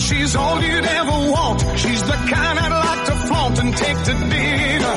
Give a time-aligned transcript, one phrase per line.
[0.00, 1.60] She's all you'd ever want.
[1.76, 4.96] She's the kind I'd like to flaunt and take to dinner.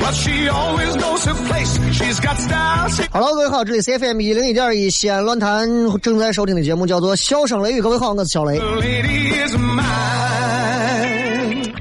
[0.00, 1.78] But she always knows her place.
[1.92, 2.88] She's got style.
[2.88, 5.68] She Hello，各位好，这里是 FM 一零一点一西安论坛
[6.00, 8.58] 正在收听的节目叫做《笑声雷雨》，各位好，我是小雷。
[8.58, 10.41] lady is mine.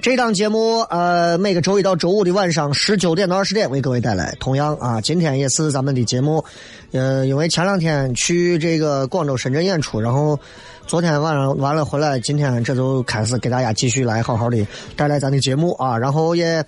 [0.02, 4.35] 这档节目呃，每个周一到周五的晚上十九点到二十点为各位带来。
[4.39, 6.43] 同样啊，今天也是咱们的节目，
[6.91, 10.39] 呃，因为前两天去这个广州、深圳演出，然后
[10.88, 14.65] 昨天晚上完了回来，今天这就开始给大家继续来好好的
[14.95, 16.65] 带来咱的节目啊，然后也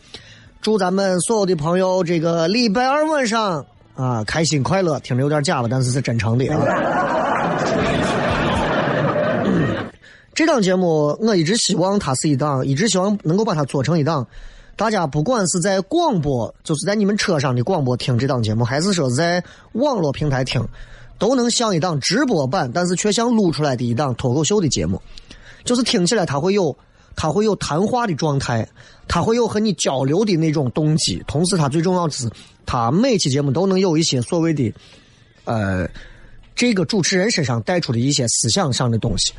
[0.62, 3.66] 祝咱们所有的朋友这个礼拜二晚上
[3.96, 7.33] 啊开心快乐，听着有点假吧，但是是真诚的啊。
[10.34, 14.26] 这档节目我一直希望它是一档，一直希望能够把它做成一档，
[14.76, 20.68] 大家不管是在广播，就是在你们车上的广播听这档节目，还是说在网络平台听，
[21.20, 25.00] 都能像一档直播版，但是却像录出来的一档脱口秀的节目，
[25.64, 26.76] 就是听起来它会有，
[27.16, 28.68] 它会有谈话的状态，
[29.08, 32.28] 它会有和你交流的那种动机，同时它最重要的是，
[32.66, 34.74] 它每期节目都能有一些所谓的，
[35.46, 35.88] 呃，
[36.56, 39.32] 这个主持人身上带出的一些思想上的东西。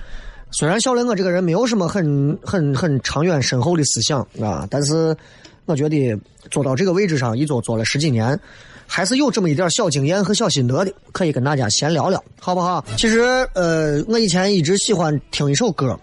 [0.57, 5.15] 虽然小雷我这个人没有什么很很很长远深厚的思想啊，但是
[5.65, 6.17] 我觉得
[6.49, 8.39] 做到这个位置上一做做了十几年，
[8.87, 12.85] 还是有这么一点小经验和小心得的，可以跟大家闲聊聊，好不好？
[12.97, 13.21] 其实
[13.55, 15.99] 呃，我以前一直喜欢听一首歌，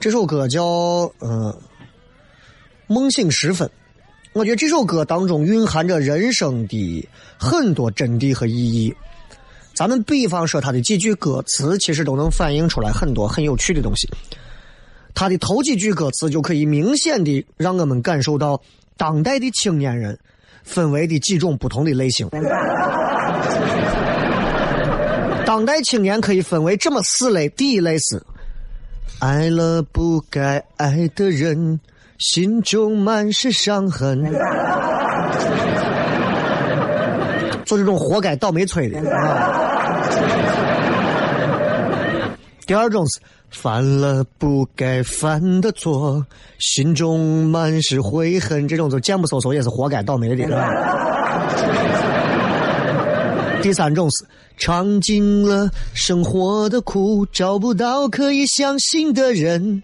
[0.00, 0.64] 这首歌叫
[1.20, 1.56] 呃
[2.88, 3.68] 《梦醒时分》，
[4.32, 8.92] 我觉得这首歌当中蕴含着人生的很多真谛和意义。
[9.78, 14.10] 咱们比方说他的几句歌词，其实都能反映出来很多很有趣的东西。
[15.14, 18.60] 他的头几句歌词就可以明显的让我们感受到
[18.96, 20.18] 当代的青年人
[20.64, 22.28] 分为的几种不同的类型。
[25.46, 28.20] 当代青年可以分为这么四类：第一类是
[29.20, 31.78] 爱了不该爱的人，
[32.18, 34.24] 心中满是伤痕。
[37.64, 39.66] 做这种活该倒霉催的啊。
[42.66, 43.20] 第二种是
[43.50, 46.24] 犯了不该犯的错，
[46.58, 50.36] 心中满是悔恨，这种就贱不嗖嗖也是活该倒霉的。
[53.62, 54.26] 第三种是
[54.56, 59.82] 尝尽了生活的苦，找不到可以相信的人。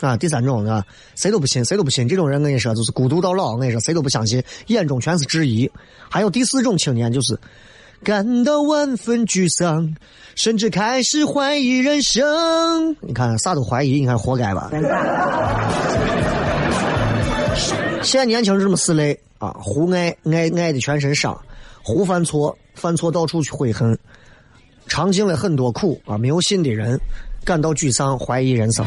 [0.00, 2.08] 啊，第三种啊，谁都不信，谁都不信。
[2.08, 3.52] 这种人，我跟你说，就是孤独到老。
[3.52, 5.70] 我跟你说，谁都不相信，眼中全是质疑。
[6.10, 7.38] 还有第四种青年，就是
[8.04, 9.94] 感到万分沮丧，
[10.34, 12.94] 甚至开始怀疑人生。
[13.00, 14.70] 你看，啥都怀疑，你看活该吧？
[18.02, 21.34] 现在年轻人这么四类啊：胡爱爱爱的全身伤，
[21.82, 23.98] 胡犯错，犯错到处去悔恨，
[24.86, 27.00] 尝尽了很多苦啊，没有信的人，
[27.42, 28.84] 感到沮丧，怀疑人生。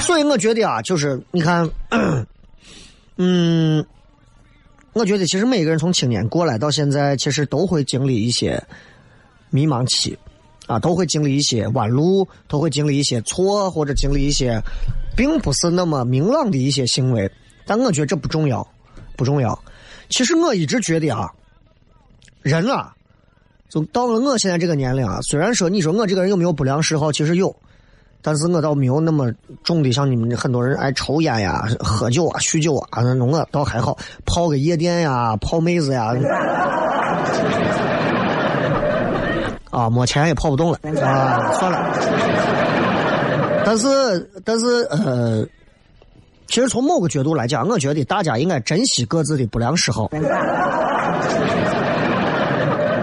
[0.00, 1.70] 所以我觉得啊，就是你看，
[3.16, 3.84] 嗯，
[4.92, 8.62] 我觉得其实每个人从青年过来到现在，其实都会经历一些
[9.50, 10.18] 迷茫期，
[10.66, 14.60] 啊，都会经历一些弯路，都会经历一些错，或者经历一些
[15.16, 17.30] 并不是那么明朗的一些行为。
[17.66, 18.66] 但我觉得这不重要，
[19.16, 19.58] 不重要。
[20.10, 21.32] 其实我一直觉得啊，
[22.42, 22.94] 人啊，
[23.68, 27.54] 就到了我现在这个年龄啊，虽然说你说我这个人有没有不良嗜好，其实有，
[28.26, 29.30] 但是我倒没有那么
[29.62, 33.94] 重的，像你们很多人爱抽烟呀、喝酒啊、酗酒啊那种，我倒还好，
[34.24, 36.14] 泡个夜店呀、泡妹子呀，
[39.70, 41.78] 啊，没钱也泡不动了啊，算了。
[43.66, 45.46] 但是，但是，呃。
[46.46, 50.08] 其实从某个角度来讲，我觉得大家应该珍惜各自的不良嗜好。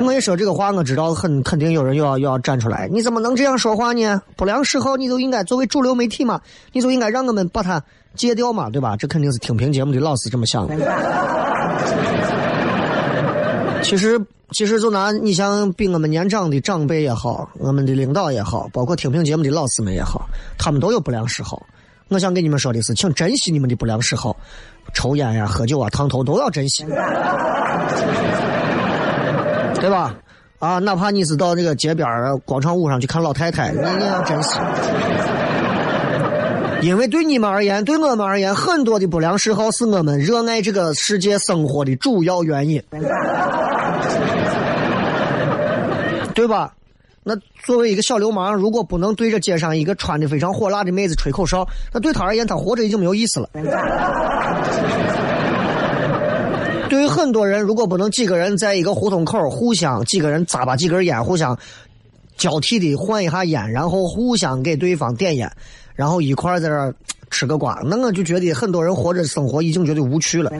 [0.03, 2.87] 我一说这个话，我知道很肯定有人又要又要站出来。
[2.91, 4.21] 你怎么能这样说话呢？
[4.35, 6.41] 不良嗜好，你就应该作为主流媒体嘛，
[6.73, 7.81] 你就应该让我们把它
[8.15, 8.95] 戒掉嘛，对吧？
[8.97, 10.75] 这肯定是听评节目的老师这么想的。
[13.83, 14.19] 其实，
[14.51, 20.27] 其实就拿你像比我们年长的长辈也好，我们的领导也好，包括听评节目的老师们也好，
[20.57, 21.61] 他们都有不良嗜好。
[22.09, 24.35] 我想跟你们说的是，请珍惜你们的不良嗜好，
[24.93, 26.85] 抽烟呀、喝酒啊、烫头都要珍惜，
[29.81, 30.15] 对吧？
[30.59, 32.07] 啊，哪怕你是到这个街边
[32.45, 34.59] 广场舞上去看老太太，你也要珍惜，
[36.81, 42.79] 因为对你们而言，对我们而言，很多的不良嗜好是我们热爱这个世界生活的主要原因，
[46.35, 46.73] 对吧？
[47.23, 53.49] 那作为一个小流氓，如果不能对着街上一个穿的非常火辣的妹子吹口哨，那对他而言，他活着已经没有意思了。
[57.01, 61.57] 对于很多人，如果不能几个人在一个胡同口互相几个人扎把几根烟，互相
[62.37, 65.51] 交替的换一下烟，然后互相给对方点烟，
[65.95, 66.93] 然后一块在这
[67.31, 70.51] 吃个瓜，那我就觉得很多人活着生活已经觉得无趣了。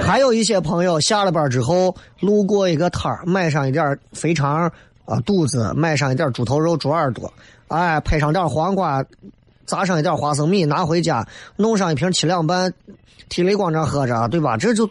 [0.00, 4.72] 还有一些朋友下了班之后路过一个摊儿，买上一点肥肠
[5.04, 7.30] 啊肚子，买上一点猪头肉、猪耳朵，
[7.68, 9.04] 哎，配上点黄瓜，
[9.66, 11.26] 砸上一点花生米，拿回家
[11.56, 12.72] 弄上一瓶七两半，
[13.28, 14.56] 提雷光这喝着，对吧？
[14.56, 14.88] 这就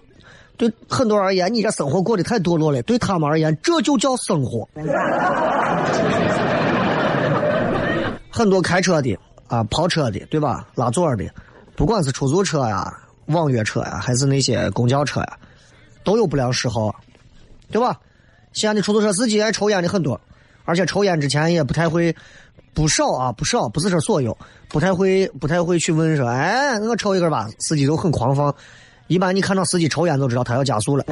[0.57, 2.81] 对很多人而言，你这生活过得太堕落了。
[2.83, 4.67] 对他们而言，这就叫生活。
[8.29, 9.17] 很多开车的
[9.47, 10.67] 啊，跑车的，对吧？
[10.75, 11.25] 拉座的，
[11.75, 12.99] 不管是出租车呀。
[13.27, 15.37] 网约车呀，还是那些公交车呀，
[16.03, 16.93] 都有不良嗜好，
[17.71, 17.97] 对吧？
[18.51, 20.19] 西安的出租车司机爱抽烟的很多，
[20.65, 22.13] 而且抽烟之前也不太会，
[22.73, 24.35] 不少啊，不少，不是说所有，
[24.67, 27.47] 不太会，不太会去问说，哎，我抽一根吧。
[27.59, 28.53] 司机都很狂放，
[29.07, 31.05] 一般你看到司机抽烟，就知道他要加速了。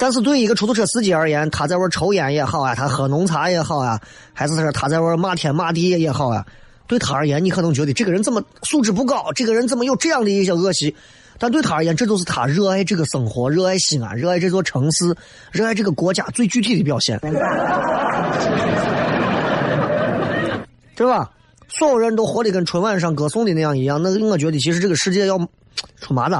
[0.00, 4.00] 但是对一个出租车司机而言，他在玩抽烟也好啊，他喝浓茶也好啊，
[4.32, 6.44] 还是说他在玩骂天骂地也好啊。
[6.86, 10.96] 对他而言，你可能觉得这个人怎么素质不高，这个人怎么有这样的一些恶习？
[11.38, 15.14] 但对他而言，这就是他热爱这个生活、热爱西安、热爱这座城市、
[15.52, 17.18] 热爱这个国家最具体的表现，
[20.96, 21.30] 对吧？
[21.68, 25.38] 所有人都活得跟春晚上歌颂的那样一样，那我觉得其实这个世界要
[26.00, 26.34] 出麻子。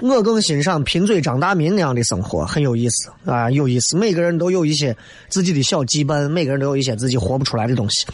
[0.00, 3.96] 我更欣赏贫嘴张大民那样的生活，很有意思啊，有意思。
[3.96, 4.96] 每个人都有一些
[5.28, 8.06] 自己的小羁绊，每个人都有一些自己活不出来的东西，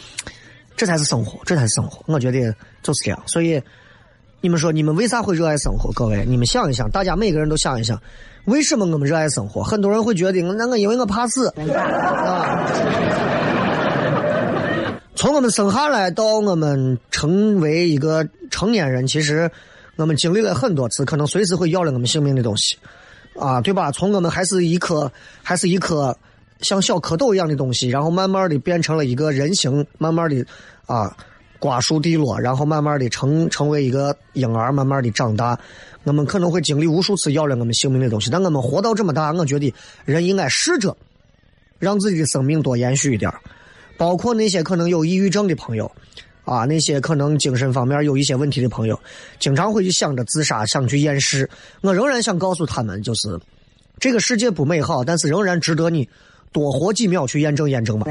[0.81, 2.01] 这才是生活，这才是生活。
[2.07, 2.39] 我觉得
[2.81, 3.23] 就是这样。
[3.27, 3.61] 所以，
[4.41, 5.91] 你们说你们为啥会热爱生活？
[5.91, 8.01] 各位，你们想一想，大家每个人都想一想，
[8.45, 9.61] 为什么我们热爱生活？
[9.61, 12.65] 很多人会觉得，那我因为我怕死啊。
[15.13, 19.51] 从我们生下来到我们成为一个成年人，其实。
[19.97, 22.75] 我们经历了很多次，可能随时会要了我们性命的东西，
[23.39, 23.91] 啊，对吧？
[23.91, 25.11] 从我们还是一颗，
[25.43, 26.17] 还是一颗
[26.61, 30.45] 像小蝌蚪一样的东西，然后慢慢的变成了一个人形，慢慢的
[30.85, 31.15] 啊，
[31.59, 35.59] 瓜熟蒂落，然后慢慢的成成为一个婴儿，慢慢的长大。
[36.03, 39.73] 我们可能会经历无数次要了我们性命的东西，但我们活到这么大，我觉得
[40.05, 40.95] 人应该试着
[41.77, 43.31] 让自己的生命多延续一点，
[43.97, 45.91] 包括那些可能有抑郁症的朋友。
[46.43, 48.99] 啊，那些可能精神方面有一些问题的朋友，
[49.39, 51.47] 经常会去想着自杀，想去厌世。
[51.81, 53.39] 我仍然想告诉他们，就是
[53.99, 56.09] 这个世界不美好，但是仍然值得你
[56.51, 58.05] 多活几秒去验证验证嘛，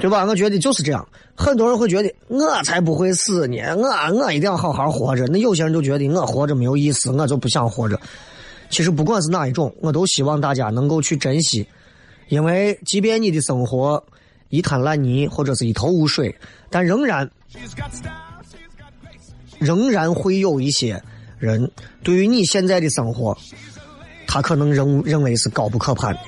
[0.00, 0.24] 对吧？
[0.24, 1.06] 我觉得就是这样。
[1.34, 3.88] 很多人会觉得我才不会死呢，我
[4.18, 5.26] 我一定要好好活着。
[5.26, 8.00] 那有些人就觉得我活着没有意思，我就不想活着。
[8.70, 11.66] 其实不管是哪一种，我都希望大家能够去珍惜，
[12.28, 14.02] 因为即便你的生活。
[14.50, 16.34] 一滩烂泥或者是一头污水，
[16.70, 17.30] 但仍然
[19.58, 21.02] 仍然会有一些
[21.38, 21.70] 人
[22.02, 23.36] 对于你现在的生活，
[24.28, 26.20] 他可能认认为是高不可攀的。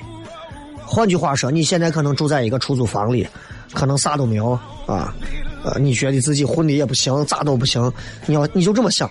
[0.85, 3.25] 换句话说，你现在可能住在一个出租房里，
[3.73, 5.15] 可能啥都没有啊，
[5.63, 7.89] 呃，你觉得自己混的也不行，咋都不行。
[8.25, 9.09] 你要你就这么想，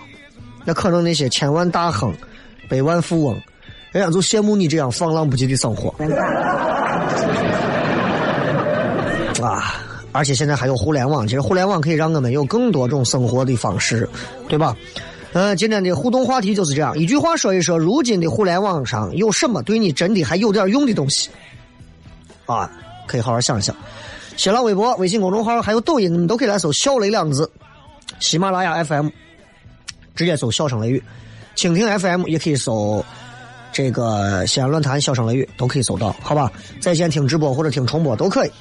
[0.63, 2.13] 那可能那些千万大亨、
[2.69, 3.35] 百万富翁，
[3.91, 5.89] 人家就羡慕你这样放浪不羁的生活。
[9.41, 9.73] 啊！
[10.13, 14.07] 而且现在还有互联网，其实互联网可以让我们有更多种生活的方式，
[14.49, 14.75] 对吧？
[15.33, 21.29] 呃，今天的互动话题就是这样，一句话说一说，如今的互联网上有什么对你真的还有点用的东西？
[22.45, 22.69] 啊，
[23.07, 23.73] 可以好好想一想。
[24.35, 27.49] 新浪微博、微信公众号还有抖音，你们都可以来搜“小雷”两个字。
[28.19, 29.07] 喜马拉雅 FM
[30.15, 31.01] 直接搜“小声雷雨”，
[31.55, 33.03] 蜻蜓 FM 也可以搜
[33.71, 36.51] 这个西安论坛“小声雷雨”，都可以搜到，好吧？
[36.81, 38.51] 在线听直播或者听重播都可以。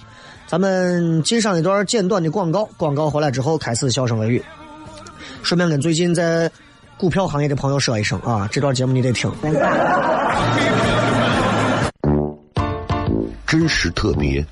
[0.46, 4.44] 咱们进上一段简短的广告，广告回来之后开始“小声雷雨”。
[5.42, 6.50] 顺便跟最近在
[6.96, 9.30] 股票行业的朋友说一声啊，这段节目你得听。
[13.46, 14.46] 真实特别，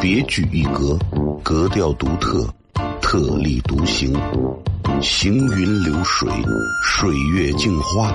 [0.00, 0.96] 别具一格，
[1.42, 2.48] 格调独特，
[3.00, 4.16] 特立独行，
[5.02, 6.30] 行云流水，
[6.84, 8.14] 水月镜花，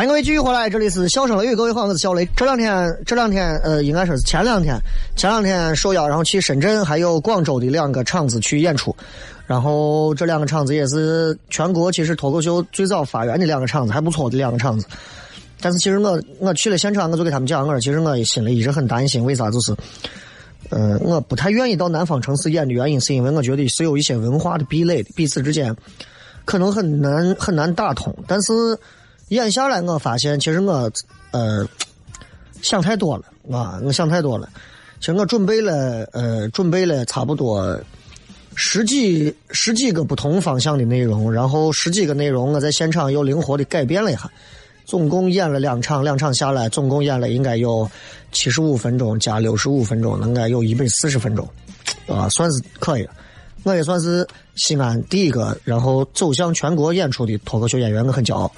[0.00, 2.26] 欢迎各位继续回来，这里是笑声雷雨，各位好，我是小雷。
[2.34, 4.74] 这两天，这两天，呃，应该说是前两天，
[5.14, 8.96] 前两天受邀，然后去深圳还有广州的两个场子去演出，
[9.46, 14.86] 然后这两个场子也是全国其实脱口秀最早发源的两个场子，还不错的两个场子。
[15.60, 19.50] 但是其实我我去了现场，我就给他们讲，我说其实我心里一直很担心，为啥？
[19.50, 19.76] 就是，
[20.70, 25.76] 呃，我不太愿意到南方城市演的原因，是因为我觉得是有一些文化的壁垒，彼此之间
[26.46, 28.74] 可能很难很难打通，但是。
[29.30, 30.90] 演下来，我发现其实我，
[31.30, 31.64] 呃，
[32.62, 33.24] 想太多了
[33.56, 33.80] 啊！
[33.84, 34.48] 我想太多了。
[34.98, 37.78] 其实我准备了，呃，准备了差不多
[38.56, 44.28] 十几十几个不同方向的内容，然后十几个内容我在现场又灵活的改变了一下。
[44.84, 47.88] 总共演了两场，两场下来总共演了应该有
[48.32, 51.48] 七十五分钟加六十五分钟，应该有一百四十分钟，
[52.08, 53.12] 啊，算是可以了。
[53.62, 54.26] 我也算是
[54.56, 58.50] 西安第一个，然后走向全国演出的脱口秀演员，我很骄傲。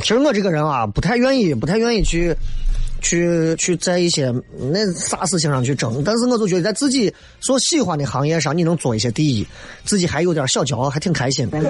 [0.00, 2.34] 其实我这个人啊，不太愿意，不太愿意去，
[3.00, 4.32] 去去在一些
[4.70, 6.02] 那啥事情上去争。
[6.04, 9.46] 但是我就觉得在自己所喜欢的行业上，你能做一些第一，
[9.84, 11.48] 自己还有点小骄傲，还挺开心。
[11.50, 11.62] 当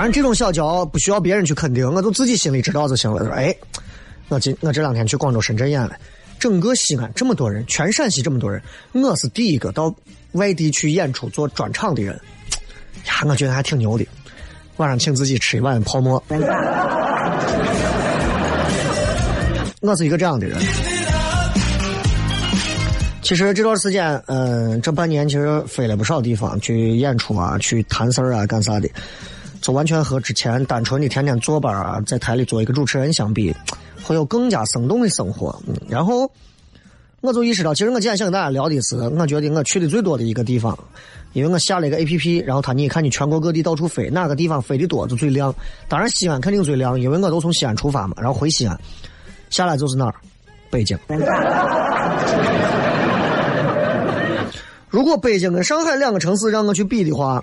[0.00, 3.30] 然，这种小骄傲不需要别人去肯定，我就自己心里知道就行了。
[3.34, 3.54] 哎。
[4.28, 5.96] 我今我这两天去广州、深圳演了，
[6.38, 8.62] 整个西安这么多人，全陕西这么多人，
[8.92, 9.94] 我是第一个到
[10.32, 12.14] 外地去演出做专场的人，
[13.06, 14.06] 呀，我觉得还挺牛的。
[14.78, 16.22] 晚上请自己吃一碗泡馍。
[19.80, 20.58] 我是一个这样的人。
[23.22, 28.88] 其实这段时间，嗯，这半年其实飞了不少地方去演出啊，去谈事儿啊，干啥的，
[29.60, 33.54] 就完全和之前单纯的天天坐班啊，在台里做一个主持人相比。
[34.04, 36.30] 会有更加生动的生活，嗯，然后
[37.22, 40.78] 我就意识到，其实我今天想跟大家聊的是，我觉得我去的最多的一个地方，
[41.32, 45.54] 因为我下了一个 A P P，然后他你看你全国各地到处飞，哪个地方飞的多就最亮。
[45.88, 48.78] 当然西安肯定最亮，因为我都从西安出发嘛，然后回西安，
[49.48, 50.14] 下来就是哪儿，
[50.68, 50.98] 北京。
[54.90, 57.42] 如果北京跟上海两个城市让我去比的话，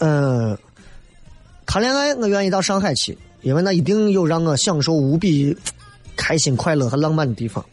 [0.00, 0.56] 嗯，
[1.66, 3.18] 谈恋爱我愿意到上海去。
[3.42, 5.56] 因为那一定有让我享受无比
[6.16, 7.64] 开心、快乐和浪漫的地方。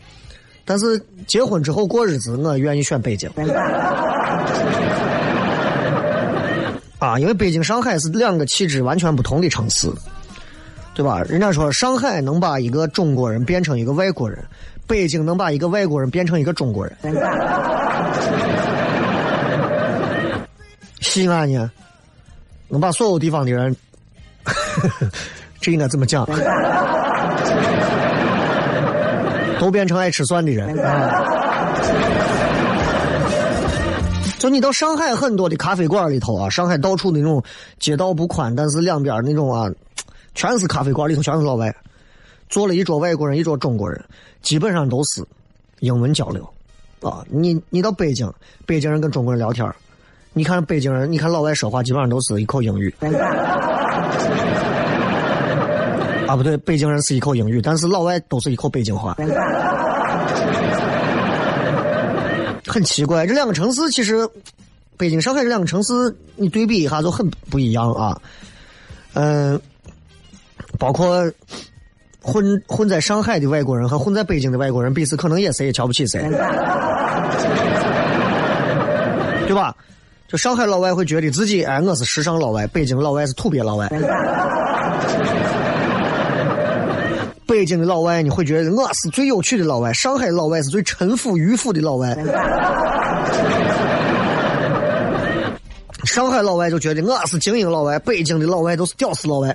[0.65, 3.29] 但是结婚之后过日子，我愿意选北京。
[6.99, 9.87] 啊，因为北京、上海是两个气质完全不同的城市，
[10.95, 11.21] 对吧？
[11.29, 14.43] 人家说上海能把一个中国人变成一个外国人，
[14.87, 16.97] 北京能把一个外国人变成一个中国人。
[21.01, 21.71] 西安呢，
[22.67, 23.75] 能把所有地方的人，
[25.61, 26.27] 这应该怎么讲？
[29.59, 31.25] 都变成爱吃蒜的人啊！
[34.37, 37.43] 就你到上海很多的咖啡馆里头啊，上海到处那种
[37.79, 39.67] 街道不宽，但是两边那种啊，
[40.35, 41.75] 全是咖啡馆里头全是老外，
[42.47, 43.99] 坐了一桌外国人，一桌中国人，
[44.43, 45.25] 基本上都是
[45.79, 46.47] 英文交流
[47.01, 47.25] 啊。
[47.29, 48.31] 你你到北京，
[48.67, 49.67] 北京人跟中国人聊天
[50.33, 52.93] 你看北京人，你看老外说话基本上都是一口英语。
[56.27, 59.15] 啊，不对，北京人是一口英语，但是老外都是一口北京话。
[62.67, 64.27] 很奇怪，这两个城市其实，
[64.97, 65.93] 北京、上海这两个城市，
[66.35, 68.19] 你对比一下就很不一样啊。
[69.13, 69.59] 嗯，
[70.77, 71.31] 包括
[72.21, 76.21] 混混在上海的外国人和混在北京的外国人，彼此可能也谁也瞧不起谁，
[79.47, 79.73] 对吧？
[80.27, 83.87] 就上海老外会觉得自己哎，我是时尚老外；北京老外是土鳖老外。
[87.57, 92.15] 北京的老外，你会觉得我是最有趣的老外；上海老外是最沉腐迂腐的老外。
[96.03, 99.51] 上海老外就觉得我是精英老外，北京的老外都是屌丝老外。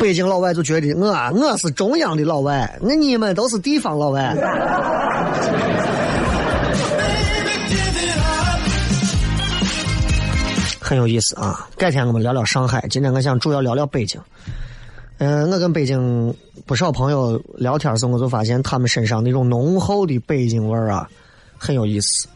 [0.00, 4.34] 北京老外就觉得我我是中央的老外，那你们都是地方老外。
[10.80, 11.68] 很有意思啊！
[11.76, 14.18] 改天我们聊聊上海，今天我想主要聊聊北京。
[15.22, 16.34] 嗯，我跟北京
[16.64, 21.06] 不少朋友聊天时，我就发现他们身上那种浓厚的北京味儿啊，
[21.58, 22.26] 很有意思，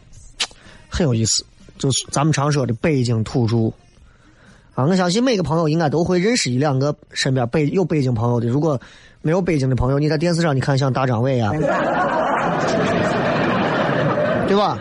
[0.87, 1.43] 很有意思。
[1.79, 3.71] 就是咱们常说的北京土著
[4.75, 8.47] 啊，我相信每个朋友应该都会认识一两个身边北有北京朋友的。
[8.47, 8.79] 如果
[9.23, 11.51] 没有北京的朋友，你在电视上你看像大张伟啊，
[14.47, 14.79] 对吧？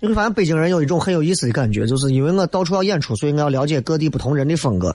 [0.00, 4.94] 你会发现北京人有一种很有意思的感觉，就是因为我到处要演出，所以我要了解各地不同人的风格。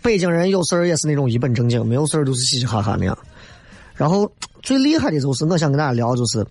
[0.00, 3.18] 北京人有事儿也是那种一本正经，没有事儿都是嘻嘻哈哈那样。
[3.94, 4.30] 然后
[4.62, 6.46] 最厉害的就是，我想跟大家聊，就是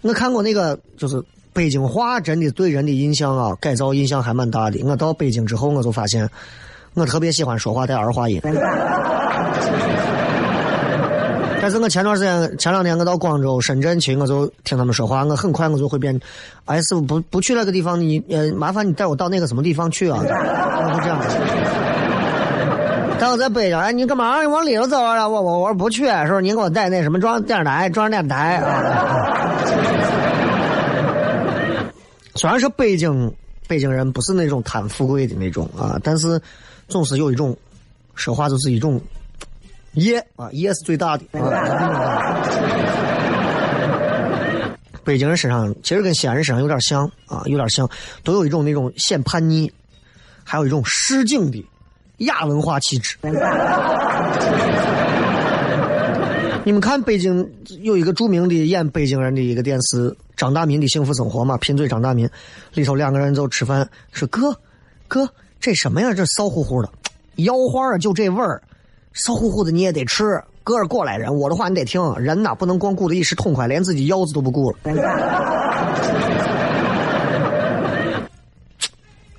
[0.00, 1.22] 我看过那个，就是
[1.52, 4.80] 北京话真的对人的印象啊，改造印象还蛮大的。
[4.84, 6.28] 我到北京之后，我就发现
[6.94, 8.40] 我特别喜欢说话带儿化音。
[11.68, 16.18] 但是我前段时间、前两天我到广州、深圳去，我就听他们说话，我很快我就会变。
[16.64, 20.18] 哎，师傅不不去那个地方，你呃麻烦你带我到那个什么地方去啊？
[20.18, 21.20] 我就这样。
[23.20, 24.40] 但我在北京，哎，你干嘛？
[24.40, 25.28] 你往里头走啊？
[25.28, 29.60] 我我我说不去，说你给我带那什么装电视台、中央电台啊。
[32.36, 33.30] 虽然说北京
[33.66, 36.40] 北京人不是那种贪富贵的那种啊，但是
[36.88, 37.54] 总是有一种
[38.14, 38.98] 说话就是一种。
[39.94, 42.42] 业啊，耶是最大的啊！
[45.04, 47.88] 北京人身上其实跟西安人身上有点像啊，有点像，
[48.22, 49.70] 都有一种那种显叛逆，
[50.44, 51.64] 还有一种市井的
[52.18, 53.16] 亚文化气质。
[56.64, 57.48] 你们看北京
[57.80, 62.28] 有一个著名的演北京人的一个电视，张大民的幸福生活嘛，贫嘴张大民，
[62.74, 64.54] 里头两个人就吃饭，说哥，
[65.08, 65.26] 哥，
[65.58, 66.12] 这什么呀？
[66.12, 66.90] 这骚乎乎的，
[67.36, 68.60] 腰花就这味儿。
[69.18, 72.00] 骚乎乎的你也得吃，哥是过来人，我的话你得听。
[72.14, 74.78] 人呐，不能光顾着一时痛快，连自己腰子都不顾了。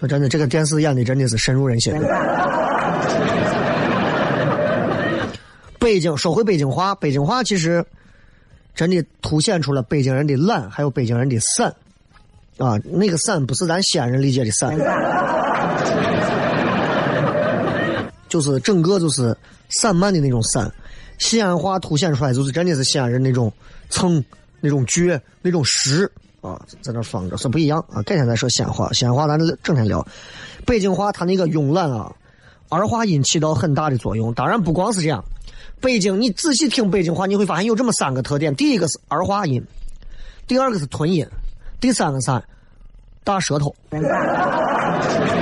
[0.01, 1.93] 那真的，这个电视演的真的是深入人心。
[5.79, 7.85] 北京说回北京话，北京话其实
[8.75, 11.73] 真的凸显出了北京人的懒，还有北京人的散。
[12.57, 14.77] 啊，那个散不是咱西安人理解的散，
[18.29, 19.35] 就是整个就是。
[19.71, 20.73] 散漫的那种散，
[21.19, 23.53] 西安话凸显出来就是真的是西安人那种
[23.91, 24.25] 蹭、
[24.59, 26.11] 那种倔、那种实
[26.41, 28.01] 啊，在那放着是不一样啊。
[28.01, 30.03] 改天再说西安话，西安话咱整天聊。
[30.65, 32.11] 北京话它那个慵懒啊，
[32.69, 34.33] 儿化音起到很大的作用。
[34.33, 35.23] 当然不光是这样，
[35.79, 39.63] 北京你仔细听北京话，你会发现有这么三个特点：第一个是儿化音，
[40.47, 41.23] 第二个是吞音，
[41.79, 42.43] 第三个啥？
[43.23, 43.75] 大舌头。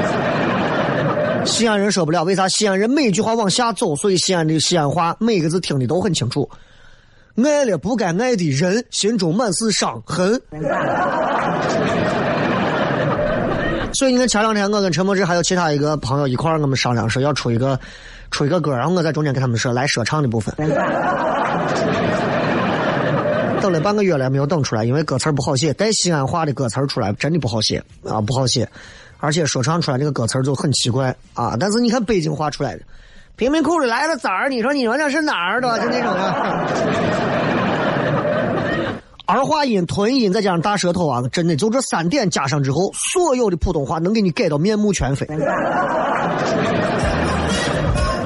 [1.47, 2.47] 西安人说不了，为啥？
[2.49, 6.47] 西安人每一句话往下走，所以西安的西安话每个字听的都很清楚。
[7.37, 10.39] 爱了不该爱的人，心中满是伤痕。
[13.93, 17.79] 所以你看前两天我跟陈柏芝还有其他一个朋友一块儿，我们商量说要出一个
[18.29, 20.53] 出一个歌，然后我在中间给他们说来说唱的部分。
[23.61, 28.69] 等了半个月了没有等出来，因为歌词不好写，带西安话的歌词出来真的不好写啊，不好写，
[29.19, 31.55] 而且说唱出来这个歌词就很奇怪啊。
[31.59, 32.81] 但是你看北京话出来的，
[33.35, 35.79] 贫民窟里来了崽儿，你说你说那是哪儿的？
[35.79, 36.87] 就那种的。
[39.25, 45.27] 儿化音、吞音再加上大舌头啊，真的就这三点加上之后，所有的普通话能给你改到面目全非。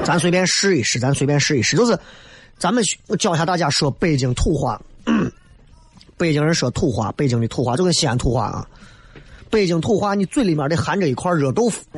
[0.04, 1.98] 咱随便试一试，咱随便试一试，就是
[2.56, 2.84] 咱们
[3.18, 4.80] 教一下大家说北京土话。
[6.16, 8.64] 北京人说土话，北京的土话就跟西安土话啊。
[9.52, 11.84] 北京土话，你嘴里面得含着一块热豆腐，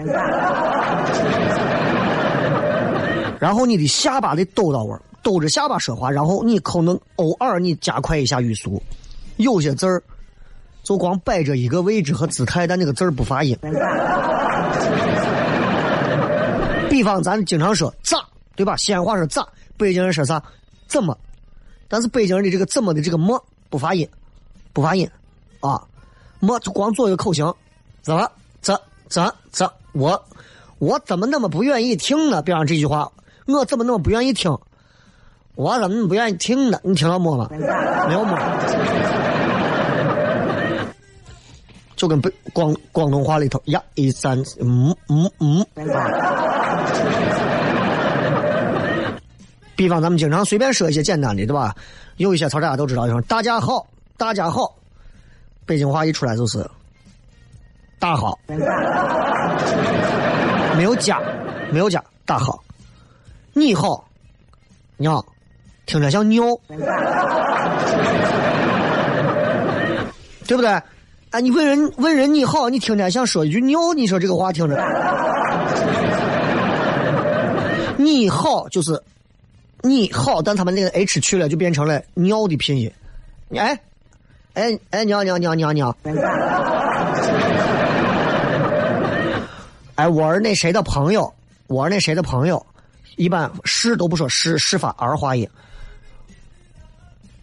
[3.38, 8.82] 然后你的下巴得抖到位，抖着下巴说话，然后你可能偶尔你加快一下语速，
[9.36, 10.02] 有些字儿
[10.82, 13.56] 就光摆着一个位置和姿态，但那个字儿不发音。
[16.90, 18.18] 比方咱经常说咋，
[18.56, 18.76] 对吧？
[18.76, 20.42] 西安话说咋，北京人说啥？
[20.88, 21.16] 怎么？
[21.86, 23.40] 但是北京人的这个怎么的这个么
[23.70, 24.08] 不发音，
[24.72, 25.08] 不发音，
[25.60, 25.80] 啊，
[26.44, 27.52] 么就光做一个口型，
[28.02, 28.30] 怎么
[28.60, 28.78] 怎
[29.08, 30.24] 怎怎我
[30.78, 32.42] 我怎么那么不愿意听呢？
[32.42, 33.10] 比方这句话，
[33.46, 34.56] 我怎么那么不愿意听？
[35.54, 36.78] 我怎么那么不愿意听呢？
[36.82, 37.48] 你听到么吗？
[37.50, 38.36] 没有么，
[41.96, 45.64] 就跟北广广东话里头呀一三嗯嗯嗯。
[49.76, 51.74] 比方咱们经常随便说一些简单的，对吧？
[52.16, 54.76] 有一些词大家都知道，就是“大家好”，“大家好”，
[55.66, 56.64] 北京话一出来就是
[57.98, 58.38] “大好
[60.76, 61.20] ”，没有加，
[61.70, 62.62] 没有加“大好
[63.54, 64.06] ”，“你好
[64.98, 65.24] ”，“娘”，
[65.86, 66.44] 听着像“尿
[70.46, 70.68] ”，对不对？
[71.30, 74.76] 哎，你问人问人你好，你听着像说一句“尿”，你说这个话听着
[77.96, 79.02] ，“你好”就是。
[79.86, 82.90] 你好，但他们那个 h 去了，就变成了尿的拼音。
[83.54, 83.78] 哎，
[84.54, 85.94] 哎哎，尿尿尿尿尿。
[89.96, 91.32] 哎，我是那谁的朋友，
[91.66, 92.64] 我是那谁的朋友，
[93.16, 95.48] 一般是都不说是是发儿化音。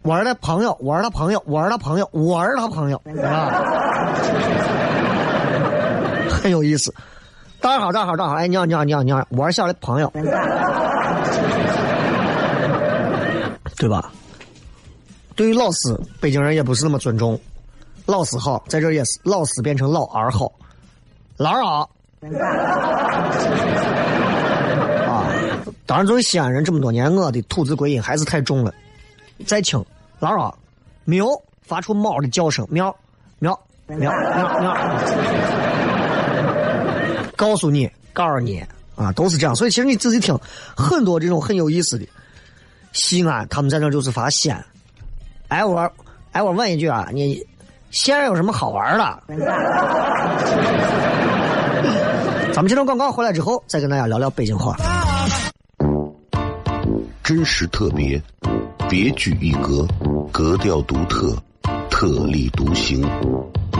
[0.03, 3.61] 我是他朋友，我是他朋友，我是他朋友，我是他朋友，啊，
[6.31, 6.93] 很有意思。
[7.59, 10.09] 大家好，大家好，大家好，哎，你好，你好，你好，你好，我是小的朋友。
[13.77, 14.11] 对吧？
[15.41, 17.41] 对于老师，北京人也不是那么尊重。
[18.05, 20.51] 老师好，在这也是老师变成老二好，
[21.35, 21.87] 老二啊！
[25.07, 25.25] 啊
[25.87, 28.71] 当然，作为西安人这么多年，我的土字归音还是太重了。
[29.47, 29.83] 再轻，
[30.19, 30.53] 老二，
[31.05, 31.25] 喵，
[31.63, 32.95] 发出猫的叫声，喵，
[33.39, 34.77] 喵，喵，喵，喵。
[37.35, 38.63] 告诉你，告诉你
[38.95, 39.55] 啊，都是这样。
[39.55, 40.37] 所以，其实你仔细听，
[40.77, 42.07] 很多这种很有意思的。
[42.93, 44.63] 西安，他们在那就是发鲜。
[45.51, 45.91] 哎，我，
[46.31, 47.45] 哎，我问一句啊，你
[47.89, 49.23] 西安有什么好玩的？
[52.53, 54.77] 咱们这段广告回来之后，再跟大家聊聊北京话。
[57.21, 58.21] 真实特别，
[58.89, 59.85] 别具一格，
[60.31, 61.35] 格调独特，
[61.89, 63.05] 特立独行，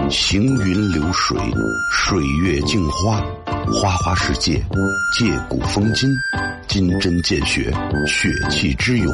[0.10, 1.38] 行云流水，
[1.90, 3.24] 水月镜花，
[3.72, 4.62] 花花世界，
[5.18, 6.10] 借古风今。
[6.68, 7.74] 金针见血，
[8.06, 9.14] 血气之勇，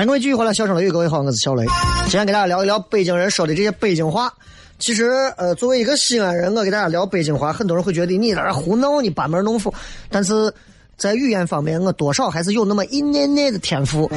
[0.00, 1.62] 欢迎各位继续回来，笑声雷雨，各位好，我是小雷。
[2.04, 4.32] 今天给大家聊一聊北京人说的这些北京话。
[4.78, 9.74] 其实，呃，作为一个西安人，我给大家聊北京话，很多人会觉得你在这胡闹，你班门弄斧。
[10.08, 10.50] 但是
[10.96, 14.10] 在语言方面，我多少还是有那么一点点的天赋。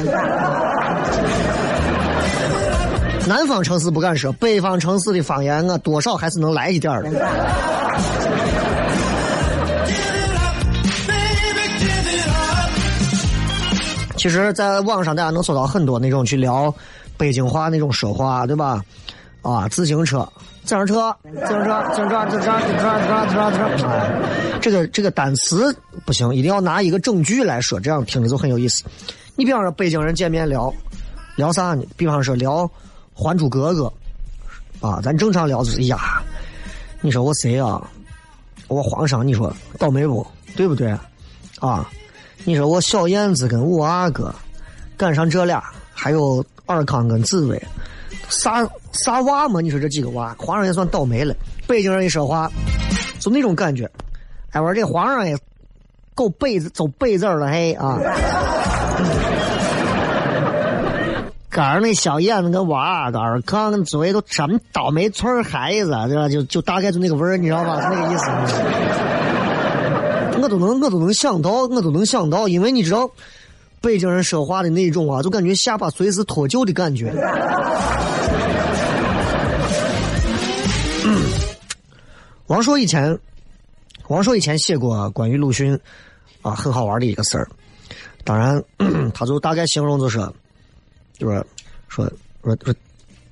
[3.28, 7.10] 南方城市不敢说，北方城市的方言，我多少还是能来一点儿的。
[14.24, 16.74] 其实，在网上大家能搜到很多那种去聊
[17.18, 18.82] 北京话那种说话，对吧？
[19.42, 20.26] 啊，自行车、
[20.62, 28.82] 自行车、自行车、自行车、自行车、自行车、自行车、自行车，这个这个单词不行，一定要拿一个整句来说，这样听着就很有意思。
[29.36, 30.72] 你比方说北京人见面聊
[31.36, 31.84] 聊啥呢？
[31.94, 32.62] 比方说聊
[33.12, 33.92] 《还珠格格》
[34.88, 36.22] 啊，咱正常聊就是呀，
[37.02, 37.86] 你说我谁啊？
[38.68, 40.26] 我皇上，你说倒霉不？
[40.56, 40.96] 对不对？
[41.60, 41.86] 啊？
[42.46, 44.34] 你说我小燕子跟五阿哥
[44.96, 45.62] 赶上这俩，
[45.94, 47.60] 还有尔康跟紫薇，
[48.28, 49.60] 啥啥娃嘛？
[49.62, 51.34] 你说这几个娃，皇上也算倒霉了。
[51.66, 52.50] 北京人一说话，
[53.18, 53.90] 就那种感觉。
[54.50, 55.36] 哎，我说这皇上也
[56.14, 57.98] 够背子走背字了，嘿啊！
[61.48, 66.28] 赶上那小燕子跟五阿哥、尔康跟紫薇都什么倒霉村孩子，对吧？
[66.28, 67.80] 就就大概就那个味儿，你知道吧？
[67.80, 68.26] 是那个意思。
[70.44, 73.10] 我都能，我都能想到，我都能想到，因为你知道，
[73.80, 77.10] 北京人说话的那种啊，就感觉下巴随时脱臼的感觉。
[82.46, 83.18] 王朔以前，
[84.08, 85.78] 王朔以前写过关于鲁迅
[86.42, 87.48] 啊很好玩的一个事儿，
[88.22, 88.62] 当然，
[89.14, 90.18] 他就大概形容就是，
[91.16, 91.42] 就是
[91.88, 92.06] 说
[92.42, 92.74] 说说，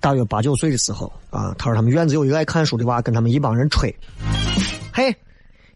[0.01, 3.95] 大约八九岁的时候啊，他说他们院子有一个爱看书的娃，跟他们一帮人吹，
[4.95, 5.15] 嘿，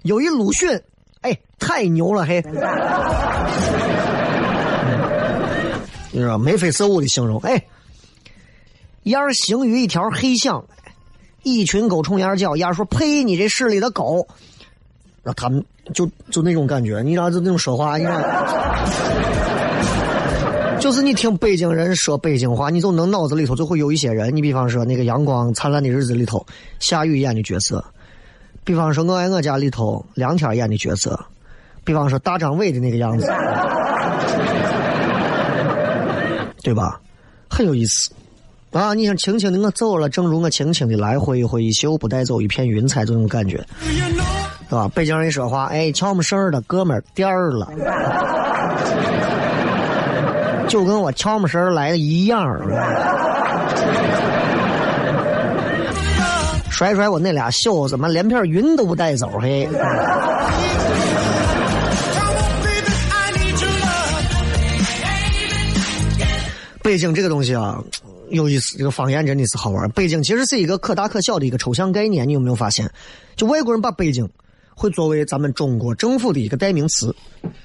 [0.00, 0.80] 有一鲁迅。
[1.22, 2.42] 哎，太牛了，嘿！
[6.12, 7.62] 你知道眉飞色舞的形容，哎，
[9.02, 10.64] 燕儿行于一条黑巷，
[11.42, 13.22] 一群狗冲燕叫，燕说：“呸！
[13.22, 14.26] 你这市里的狗。”
[15.22, 18.20] 那他们就就那种感觉，你知道就那种说话，你知道，
[20.78, 24.34] 就是你听北京人说北京话，你就能脑子里头就会有一些人。
[24.34, 26.46] 你比方说那个《阳光灿烂的日子》里头，
[26.78, 27.84] 夏雨演的角色。
[28.66, 31.16] 比方说，我爱我家里头梁天演的角色，
[31.84, 33.32] 比方说大张伟的那个样子，
[36.64, 37.00] 对吧？
[37.48, 38.10] 很有意思
[38.72, 38.92] 啊！
[38.92, 43.64] 你想，轻轻的我走了，正如我轻轻的来，挥一挥衣袖，不带走一片云彩，这种感觉，
[44.68, 44.90] 是吧？
[44.92, 47.68] 北京人一说话，哎，瞧我们事儿的哥们儿颠儿了，
[50.66, 52.60] 就跟我瞧我们事儿来的一样。
[56.70, 59.68] 甩甩我那俩袖子，妈连片云都不带走，嘿！
[66.82, 67.82] 北京这个东西啊，
[68.30, 69.90] 有意思，这个方言真的是好玩。
[69.90, 72.88] 北京其实是一个可大可小的一个抽象概念，你有没有发现？
[73.34, 74.28] 就外国人把北京
[74.74, 77.12] 会作为咱们中国政府的一个代名词，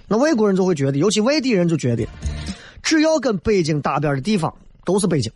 [0.07, 2.07] 那外国人就会觉得，尤其外地人就觉得，
[2.81, 4.51] 只要跟北京搭边的地方
[4.85, 5.31] 都是北京。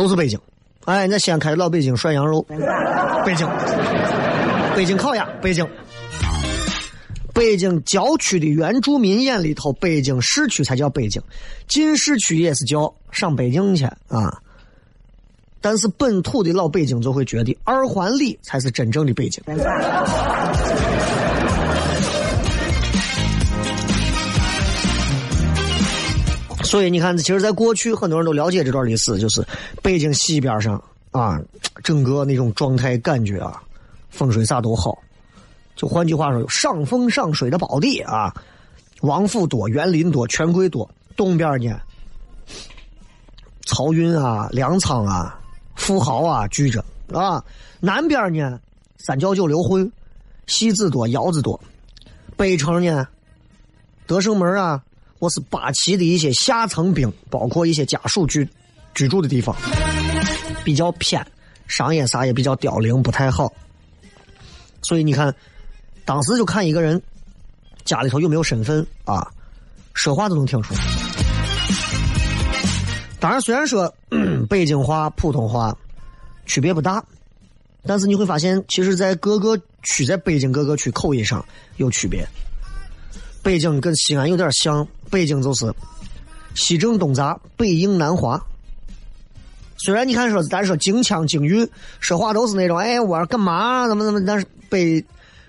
[0.00, 0.40] 都是北京，
[0.86, 2.40] 哎，那西安开老北京涮羊肉，
[3.22, 3.46] 北京，
[4.74, 5.68] 北京烤鸭，北京，
[7.34, 11.22] 北京郊区的原住民眼里头，北京市区才叫北京，
[11.68, 14.40] 进市区也是叫上北京去啊。
[15.60, 19.44] 但是本土的老北京就会觉得二环里才是真正的北京。
[26.70, 29.44] 所以你看，其实，在过去，很多人都了解这段历史，就是
[29.82, 30.80] 北京西边上
[31.10, 31.36] 啊，
[31.82, 33.60] 整个那种状态感觉啊，
[34.08, 34.96] 风水啥都好。
[35.74, 38.32] 就换句话说，上风上水的宝地啊，
[39.00, 40.88] 王府多，园林多，权贵多。
[41.16, 41.76] 东边呢，
[43.66, 45.40] 漕运啊，粮仓啊，
[45.74, 47.44] 富豪啊聚着啊。
[47.80, 48.60] 南边呢，
[48.96, 49.90] 三教九流混，
[50.46, 51.60] 戏子多，窑子多。
[52.36, 53.08] 北城呢，
[54.06, 54.80] 德胜门啊。
[55.20, 58.48] 我是八旗的一些下层兵，包括一些家属居
[58.94, 59.54] 居住的地方，
[60.64, 61.24] 比较偏，
[61.66, 63.52] 商业啥也比较凋零，不太好。
[64.80, 65.32] 所以你看，
[66.06, 67.00] 当时就看一个人
[67.84, 69.30] 家里头有没有身份啊，
[69.92, 70.80] 说话都能听出来。
[73.20, 73.94] 当然，虽然说
[74.48, 75.76] 北京话、普通话
[76.46, 77.04] 区别不大，
[77.84, 81.44] 但是你会发现，其实在各个区，在北京各个区口音上
[81.76, 82.26] 有区别。
[83.42, 85.72] 北京跟西安有点像，北京就是
[86.54, 88.40] 西正东杂，北硬南滑。
[89.78, 91.66] 虽然你看说，咱说京腔京韵，
[92.00, 93.88] 说话都是那种，哎，我干嘛？
[93.88, 94.22] 怎么怎么？
[94.26, 95.02] 但是北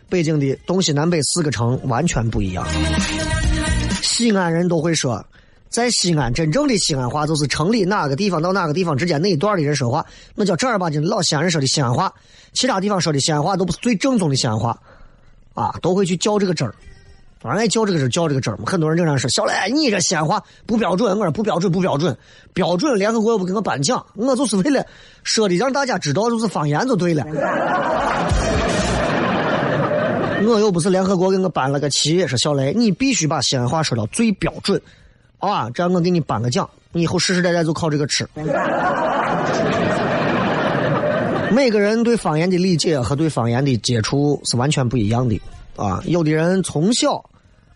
[0.08, 2.66] 北京的东西南北四个城完全不一样。
[4.02, 5.26] 西安人都会说，
[5.68, 12.14] 在西安真正的西安话就是城里哪个地方到哪个地方之间那一段的人说话，那叫正儿八经老西安人说的西安话。
[12.54, 14.78] 其他地方说的西安话都不是最正宗的西安话，
[15.54, 16.74] 啊，都会去较这个真儿。
[17.42, 18.66] 反正爱较这个真，较这个真嘛。
[18.68, 22.16] 很多人经常说：“小雷，你这西安话不标准。”我说：“不标准，不标准，
[22.54, 22.98] 标准。
[23.00, 24.86] 联合国又不给我颁奖，我就是为了
[25.24, 27.26] 说的让大家知道，就是方言就对了。
[30.44, 34.80] 我又不是联合国给我颁了个旗，说小雷，你必须把西安话说到最标准，
[35.40, 38.28] 啊，这样我给你颁个奖，你以后世世代代就靠这个吃。
[41.52, 45.40] 每个人对方言的理解和对方言的接触是完全不一样的
[45.76, 46.02] 啊。
[46.06, 47.24] 有的人从小，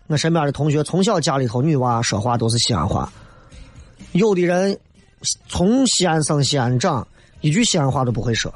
[0.08, 3.12] 我身边的同学从小家里头女娃说话都是西安话，
[4.12, 4.78] 有的人
[5.48, 7.06] 从西安生西安长，
[7.40, 8.52] 一句西安话都不会说。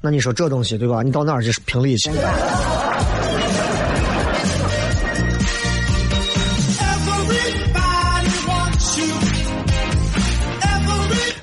[0.00, 1.02] 那你说这东西对吧？
[1.02, 2.10] 你到哪儿去评理去？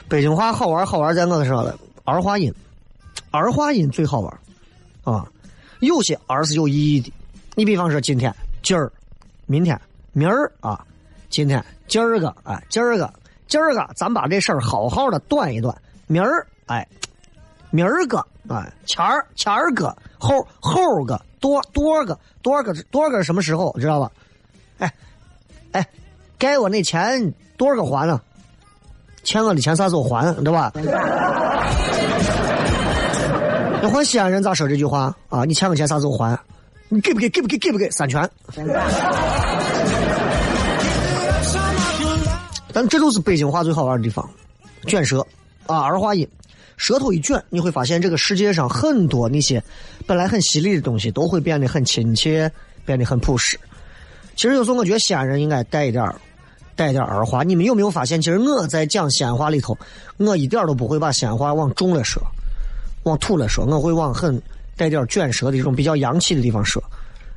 [0.07, 2.53] 北京话好玩，好玩在我说了儿化音，
[3.31, 4.39] 儿化音最好玩
[5.03, 5.25] 啊！
[5.79, 7.11] 有些儿是有意义的，
[7.55, 8.91] 你比方说今天、今儿、
[9.51, 9.77] 明天、
[10.13, 10.79] 明儿啊，
[11.29, 13.13] 今天、今儿个，哎，今儿个、
[13.49, 15.75] 今儿个，咱把这事儿好好的断一断。
[16.07, 16.87] 明儿，哎，
[17.69, 24.09] 明儿个，哎，前儿、前儿个，后后个，多多个，多个多个什么时候知道吧？
[24.77, 24.93] 哎，
[25.73, 25.85] 哎，
[26.37, 28.21] 该我那钱多少个还呢？
[29.23, 30.71] 欠我的钱啥时候还，对吧？
[33.81, 35.43] 那换西安人咋说这句话啊？
[35.43, 36.39] 你欠我钱啥时候还？
[36.93, 37.29] 你给不给？
[37.29, 37.57] 给不给？
[37.57, 37.89] 给不给？
[37.89, 38.29] 三拳。
[42.73, 44.29] 但这就是北京话最好玩的地方，
[44.87, 45.25] 卷舌
[45.67, 46.27] 啊，儿化音，
[46.75, 49.63] 舌头一卷，你会发现这个世界上很多那些
[50.05, 52.51] 本来很犀利的东西都会变得很亲切，
[52.83, 53.57] 变得很朴实。
[54.35, 56.13] 其实有时候我觉得西安人应该带一点儿。
[56.75, 58.21] 带点儿话，你们有没有发现？
[58.21, 59.77] 其实我在讲西安话里头，
[60.17, 62.21] 我一点都不会把西安话往重了说，
[63.03, 64.41] 往土了说，我会往很
[64.81, 66.81] 带点卷舌的这种比较洋气的地方说。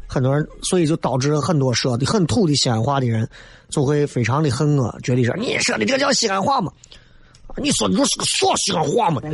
[0.07, 3.29] 很多人，所以就导致很多说的很土的西安话的人，
[3.69, 6.71] 就会非常的恨我，觉得说你说的这叫西安话吗？
[7.57, 9.21] 你说的就是个说西安话吗？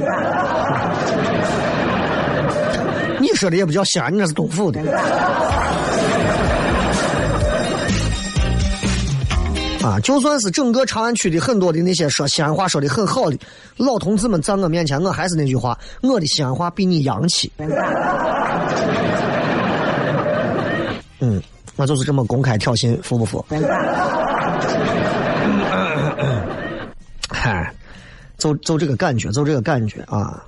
[3.21, 4.81] 你说的也不叫西安，你那是东府的。
[9.83, 13.39] 啊，就算是整个长安区的很多的那些说西安话说的很好的
[13.79, 17.51] 老同志们，在我面前，我还是那句话，我的西安话比你洋气。
[21.21, 21.43] 嗯，
[21.77, 23.45] 我就是这么公开挑衅，服不服？
[27.31, 27.75] 嗨，
[28.37, 30.45] 就就这个感觉，就这个感觉啊。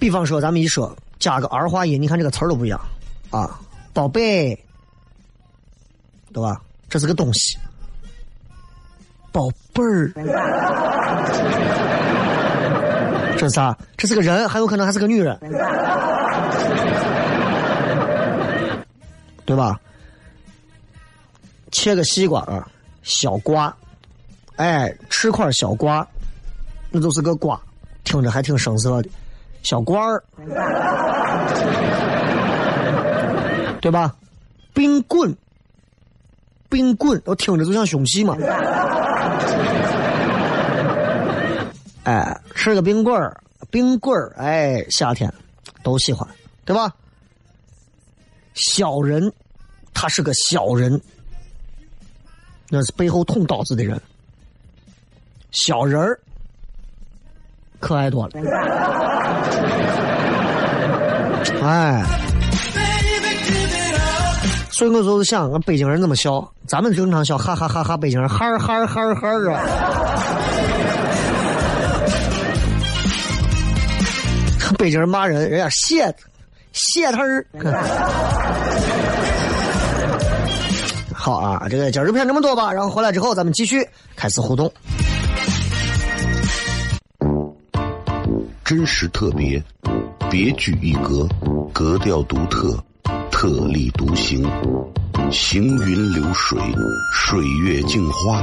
[0.00, 2.80] 比方说，咱们一说加个儿化音，你看这个词儿都不一样
[3.30, 3.60] 啊，
[3.92, 4.58] 宝贝，
[6.32, 6.60] 对吧？
[6.88, 7.58] 这是个东西，
[9.32, 10.12] 宝贝儿，
[13.36, 13.76] 这是啥？
[13.96, 15.38] 这是个人，很有可能还是个女人，
[19.44, 19.78] 对吧？
[21.72, 22.66] 切个西瓜啊，
[23.02, 23.76] 小瓜，
[24.56, 26.06] 哎，吃块小瓜，
[26.90, 27.60] 那就是个瓜，
[28.04, 29.10] 听着还挺生涩的，
[29.62, 30.22] 小瓜儿，
[33.80, 34.14] 对吧？
[34.72, 35.36] 冰棍。
[36.68, 38.36] 冰棍，我听着就像凶器嘛。
[42.04, 43.36] 哎，吃个冰棍儿，
[43.70, 45.32] 冰棍儿，哎，夏天
[45.82, 46.28] 都喜欢，
[46.64, 46.94] 对吧？
[48.54, 49.32] 小人，
[49.92, 51.00] 他是个小人，
[52.68, 54.00] 那是背后捅刀子的人。
[55.50, 56.20] 小人儿，
[57.80, 58.32] 可爱多了。
[61.62, 62.25] 哎。
[64.76, 66.46] 所以我就是想，俺北京人怎么笑？
[66.66, 67.96] 咱们正常笑，哈哈哈哈！
[67.96, 69.62] 北京人哈儿哈儿哈儿哈儿啊！
[74.76, 76.14] 北京人骂人，人家谢
[76.74, 77.46] 谢他儿。
[81.14, 83.82] 好啊，这个今儿就骗这么多吧，然后回来之后咱们继续
[84.14, 84.70] 开始互动。
[88.62, 89.64] 真实特别，
[90.30, 91.26] 别具一格，
[91.72, 92.78] 格调独特。
[93.38, 94.42] 特立独行，
[95.30, 96.58] 行云流水，
[97.12, 98.42] 水月镜花，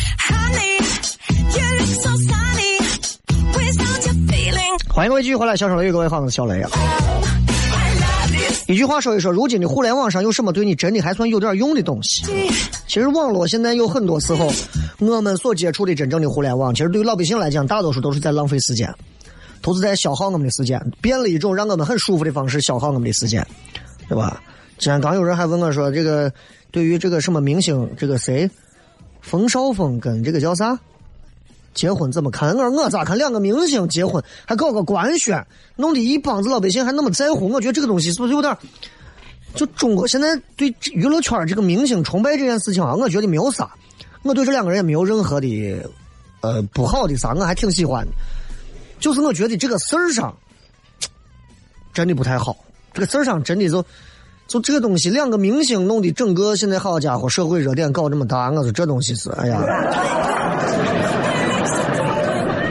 [5.01, 6.69] 欢迎各位继续回来，笑声雷，各位好，我是小雷啊。
[8.67, 12.21] 一句话说一说，如今的互联网上有什么对你真的还算有点用的东西？
[12.85, 14.47] 其实网络现在有很多时候，
[14.99, 18.93] 我们所接触的真正的互联网，其实对于老百姓来讲，大多数都是在浪费时间，
[19.59, 23.43] 都是在消耗我们的时间，变了一种让我们很舒服的方式消耗我们的时间，
[24.07, 24.39] 对吧？
[24.77, 26.31] 之前刚有人还问我说，这个
[26.69, 28.47] 对于这个什么明星，这个谁，
[29.19, 30.79] 冯绍峰跟这个叫啥？
[31.73, 32.49] 结婚怎么看？
[32.55, 33.17] 我说我咋看？
[33.17, 35.45] 两个明星结婚还搞个官宣，
[35.75, 37.47] 弄得一帮子老百姓还那么在乎。
[37.49, 38.57] 我觉得这个东西是不是有点儿？
[39.53, 43.69] 就中国现在对娱乐圈这个明星崇拜这件事情啊，我觉得没有啥。
[44.23, 45.85] 我对这两个人也没有任何的
[46.39, 48.11] 呃不好的啥，我还挺喜欢的。
[48.99, 50.33] 就是我觉得这个事儿上
[51.91, 52.55] 真的不太好，
[52.93, 53.83] 这个事儿上真的就
[54.47, 61.00] 就这个东西，两个明星弄的整个现在好家伙，社会热点搞这么大，我说这东西是哎呀。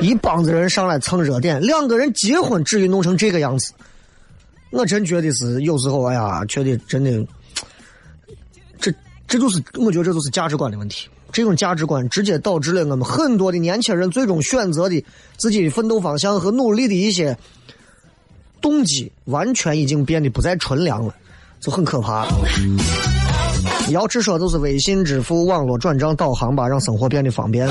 [0.00, 3.72] 一帮子人上来蹭热点，两个人结婚至于弄成这个样子，
[4.70, 7.26] 我真觉得是有时候，哎呀，觉得真的，
[8.78, 8.92] 这
[9.28, 11.08] 这就是我觉得这就是价值观的问题。
[11.32, 15.04] 这种价值观直接导致了我们很多的年轻人最终选择的
[15.36, 17.38] 自己的奋斗方向和努力的一些
[18.60, 21.14] 动机，完全已经变得不再纯良了，
[21.60, 22.26] 就很可怕。
[23.90, 27.68] 要直说就是微信支付、网络转账、导航吧，让生活变得方便。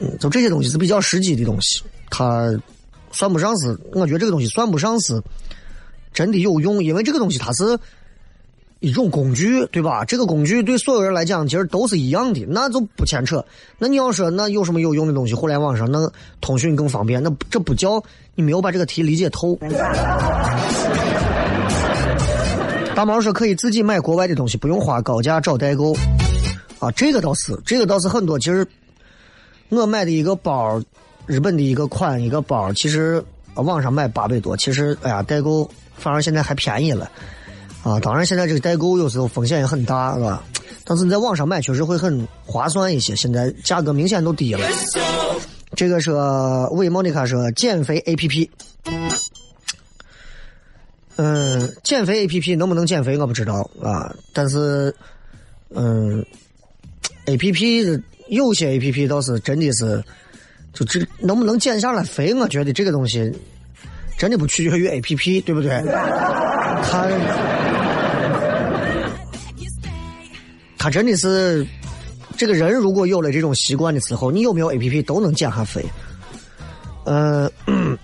[0.00, 2.50] 嗯，就这些东西是比较实际的东西，它
[3.12, 5.22] 算不上是，我觉得这个东西算不上是
[6.12, 7.78] 真的有用，因为这个东西它是
[8.80, 10.04] 一种工具，对吧？
[10.06, 13.44] 这个工具对所有人来讲其实都是一样的，那就不牵扯。
[13.78, 15.34] 那你要说那有什么有用的东西？
[15.34, 18.02] 互联网上那通讯更方便，那这不叫
[18.34, 19.58] 你没有把这个题理解透。
[22.94, 25.94] 大毛说可以自己买国外的东西，不用花高价找代购。
[26.78, 28.38] 啊，这个倒是，这个倒是很多。
[28.38, 28.66] 其实
[29.78, 30.82] 我买的一个包，
[31.26, 33.22] 日本的一个款一个包，其实
[33.54, 37.10] 网上买八百多，其实哎呀代购反而现在还便宜了。
[37.82, 40.44] 啊，当然现在这个代购有时候风险也很大，是吧？
[40.84, 44.68] 但是你在网上买确实会很划算一些，现在价格明显都低了。
[45.74, 46.12] 这个是
[46.72, 48.50] 韦莫妮卡说减肥 A P P。
[51.16, 54.94] 嗯，减肥 A P P 能不能减肥我不知道啊，但是，
[55.68, 56.24] 嗯
[57.26, 60.02] ，A P P 有些 A P P 倒是真的是，
[60.72, 63.30] 就这能不能减下来肥，我觉得这个东西
[64.16, 65.82] 真的不取决于 A P P，对不对？
[66.82, 67.08] 它
[70.78, 71.66] 他真的是
[72.36, 75.84] 这个人，如果有了这种习惯的时候，你有没有 A P P 都能减下肥。
[77.04, 77.50] 嗯、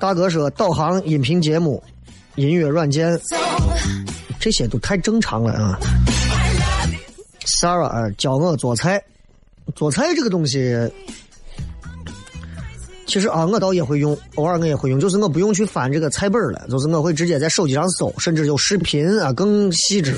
[0.00, 1.82] 大哥说导航、音频节目、
[2.36, 3.20] 音乐软件，
[4.40, 5.78] 这些都太正常了啊。
[7.46, 9.02] Sarah 教我做菜，
[9.74, 10.74] 做菜这个东西，
[13.06, 20.16] 其实啊，我倒也会用，偶尔我也会用，就是我不用去翻这个菜本了，就是我会直接在手机上搜，甚至有视频啊更细致。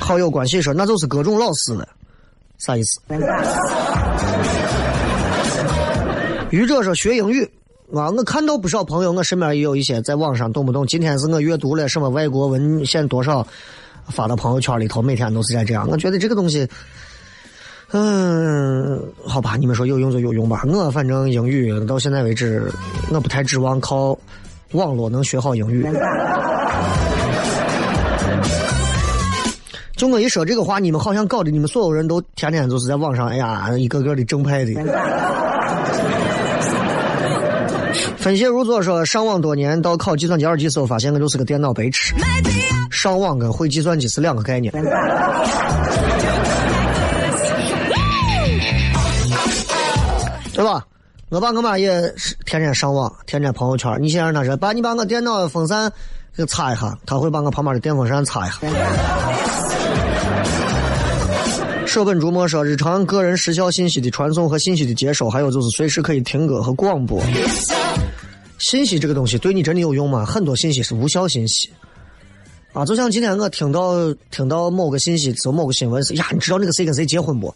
[0.00, 1.88] 好友关系说那就是各种老师了，
[2.58, 3.00] 啥意思？
[6.50, 7.50] 愚者说学英语
[7.94, 13.46] 啊，我看到不少朋友，我身边也有一些在网上动不动今天是我阅读了什么外国文献多少，
[14.08, 15.86] 发到朋友圈里头，每天都是在这样。
[15.88, 16.68] 我觉得这个东西，
[17.92, 20.64] 嗯，好吧，你们说有用就有用吧。
[20.66, 22.68] 我反正英语到现在为止，
[23.12, 24.18] 我不太指望靠
[24.72, 25.86] 网络能学好英语。
[29.96, 34.72] 就我一说这个话，你们好像搞得你们所有人都天天就是在网上，哎呀，一个个的正派的。
[38.26, 42.12] 分析如作说，上网多年，到考计算机二级时候，发现我就是个电脑白痴。
[42.90, 44.72] 上网跟会计算机是两个概念。
[50.52, 50.84] 对吧？
[51.28, 53.96] 我爸我妈也是天天上网，天天朋友圈。
[54.00, 55.92] 你先让他说，爸，你把我电脑风扇
[56.36, 58.58] 给擦一下，他会把我旁边的电风扇擦一下。
[61.96, 67.18] 舍本逐末说，日常个人时效信息的传送和信息的接收，还有就是随时可以听歌和广播。
[68.58, 70.22] 信息这个东西对你真的有用吗？
[70.22, 71.70] 很多信息是无效信息。
[72.74, 77.54] 啊，就像今天我听到听到某个信息，就某个新闻是呀，你知道那个谁跟谁结婚不？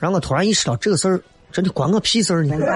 [0.00, 1.22] 然后我突然意识到这个事儿
[1.52, 2.56] 真的关我屁事儿呢。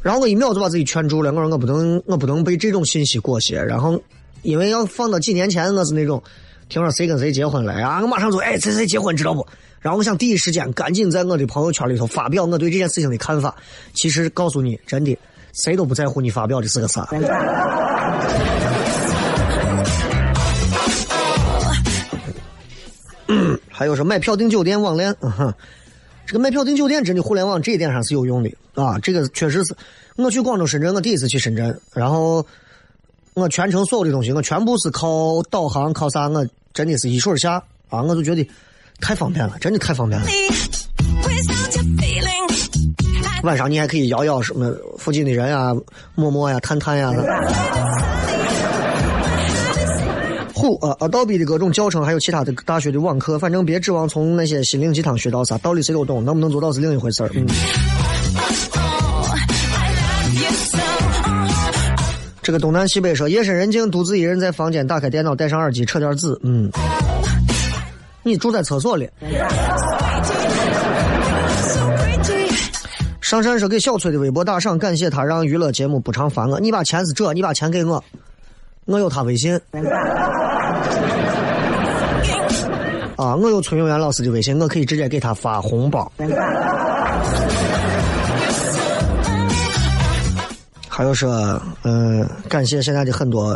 [0.00, 3.62] 然后我一秒就把自己劝住了，我说我不能我不能被这种信息裹挟。
[3.62, 4.02] 然后
[4.40, 6.22] 因为要放到几年前，我是那种
[6.68, 9.46] 听说谁跟谁结婚了啊，我马上就哎谁谁结婚知道不？
[9.80, 13.54] 然后我想第一时间赶紧在我的朋友圈里头发表我对这件事情的看法。
[13.94, 15.16] 其实告诉你，真的
[15.52, 17.08] 谁都不在乎你发表的是个啥。
[23.70, 25.54] 还有说买票订酒店网恋，嗯哼，
[26.26, 29.72] 这个买票订酒店真的互联网这一点上是有用的啊，这个确实是。
[30.16, 32.44] 我去广州、深圳，我第一次去深圳，然后
[33.38, 36.26] 我全程所有的东西，我全部是靠导航，靠啥？
[36.26, 38.48] 我真的是一水下啊，我就觉得
[38.98, 40.26] 太方便了，真的太方便了。
[43.42, 45.74] 晚上你还可以摇摇什么附近的人啊、
[46.14, 47.12] 陌陌呀、探探呀。
[50.54, 57.30] 虎啊，Adobe 的各种教程，还有其他的大学的网课，反正别指望从那些心灵鸡汤学到啥，道理谁都懂，能不能做到是另一回事儿。
[57.34, 57.46] 嗯，
[62.46, 66.40] 这个东南西北说，夜深人静，独自一人在房间，打开电脑，戴上耳机，扯点字。
[66.44, 66.70] 嗯，
[68.22, 69.10] 你住在厕所里。
[73.20, 76.60] 上山说给小崔的微博打赏，感谢他让娱乐节目不常烦我。
[76.60, 78.04] 你把钱是这，你把钱给我，
[78.84, 79.60] 我有他微信。
[83.16, 86.12] 啊，我有崔永元老师的微信，我可以直接给他发红包。
[90.96, 93.54] 还有说，嗯、感谢现在的很多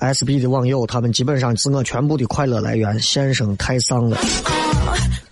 [0.00, 3.00] SB 的网友，他们基本上是我全部的快乐来源。
[3.00, 4.18] 先生太丧了，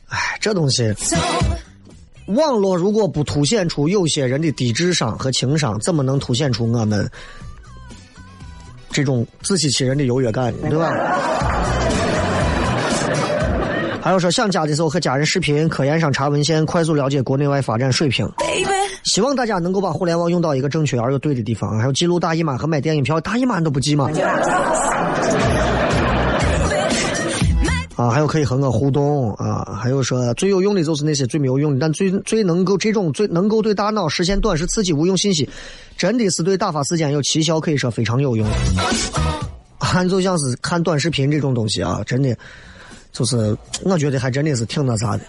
[0.09, 0.95] 哎，这东西。
[2.28, 7.07] 网络如果不凸显出有些人的低智商和情商，怎么能凸显出我们
[8.89, 10.91] 这种自欺欺人的优越感，对吧？
[14.01, 18.26] 还有说想家的时候和家人视频，科研上查文献，快速了解国内外发展水平。
[18.39, 18.64] baby,
[19.07, 21.78] 希望大家能够把互联网用到一个正确而又对的地方。
[21.78, 24.11] 还有记录大姨妈和买电影票，大姨妈你都不记吗？
[27.94, 35.48] 啊，还有可以和我互动啊，还有说最有用的就是那些最没有用的，但最最能够这种最能够对大脑实现短时刺激无用信息，
[35.96, 38.46] 真的是对打发时间有奇效，可以说非常有用。
[39.78, 42.36] 俺就像是看短视频这种东西啊，真的
[43.12, 45.22] 就是我觉得还真的是挺那啥的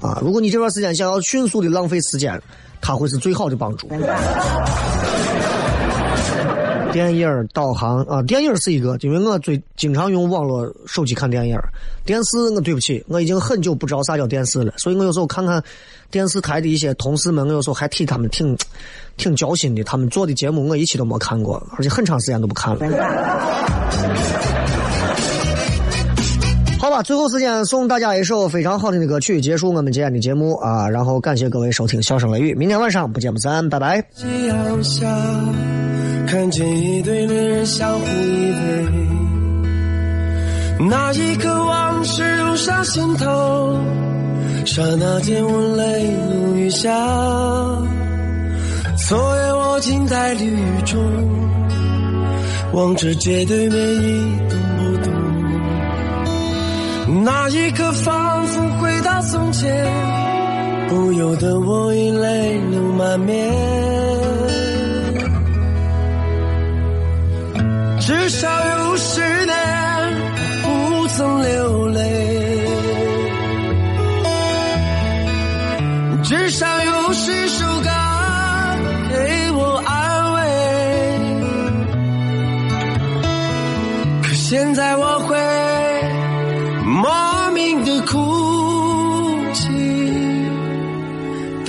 [0.00, 0.20] 啊。
[0.22, 2.40] 如果你这段时间想要迅速的浪费时间，
[2.82, 3.88] 它会是最好的帮助。
[6.92, 11.72] 电影儿导航啊，电影儿是一个，因为我最经常用网络手机看电影儿。
[12.04, 15.62] 电视我对不起，我已经很久不知道啥叫电视了，所以我有时候看看
[16.10, 18.54] 电视台的一些同事们，我有时候还替他们挺
[19.16, 19.82] 挺交心的。
[19.84, 24.61] 他们做的节目我一期都没看过，而且很长时间都不看了。
[26.92, 30.86] 好吧，最后时间送大家一首非常好听的歌曲，结束我们今天的节目啊！
[30.86, 34.04] 然后感谢各位收听《笑声雷雨》，明天晚上不见不散，拜拜。
[34.12, 35.06] 夕阳下，
[36.26, 38.90] 看见一对恋人相互依偎，
[40.90, 43.74] 那一刻往事涌上心头，
[44.66, 46.90] 刹那间我泪如雨下。
[49.08, 51.02] 昨夜我静在绿雨中，
[52.74, 54.81] 望着街对面一动不动。
[57.20, 59.70] 那一刻仿佛回到从前，
[60.88, 63.52] 不由得我已泪流满面。
[68.00, 68.48] 至少
[68.78, 69.54] 有十年
[70.62, 72.66] 不曾流泪，
[76.24, 77.41] 至少有十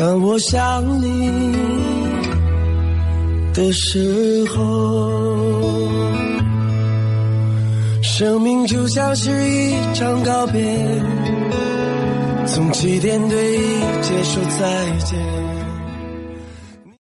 [0.05, 1.31] 当我想你
[3.53, 5.89] 的时候。
[8.01, 10.61] 生命就像是一场告别，
[12.45, 13.57] 从起点对
[14.01, 15.42] 结束再见。